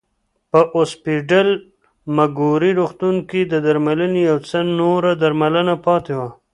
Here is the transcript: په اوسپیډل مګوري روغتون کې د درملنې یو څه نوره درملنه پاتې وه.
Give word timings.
په 0.51 0.59
اوسپیډل 0.77 1.49
مګوري 2.17 2.71
روغتون 2.79 3.15
کې 3.29 3.41
د 3.51 3.53
درملنې 3.65 4.21
یو 4.29 4.37
څه 4.49 4.59
نوره 4.79 5.11
درملنه 5.21 5.75
پاتې 5.85 6.13
وه. 6.19 6.29